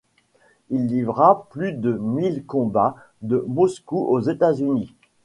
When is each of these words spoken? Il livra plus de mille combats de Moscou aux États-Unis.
Il 0.71 0.87
livra 0.87 1.45
plus 1.51 1.73
de 1.73 1.91
mille 1.93 2.43
combats 2.47 2.95
de 3.21 3.45
Moscou 3.47 3.99
aux 3.99 4.19
États-Unis. 4.21 4.95